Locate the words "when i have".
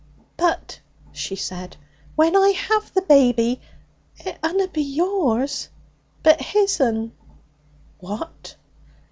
2.15-2.91